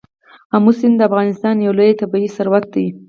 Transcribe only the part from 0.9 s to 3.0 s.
د افغانستان یو لوی طبعي ثروت دی.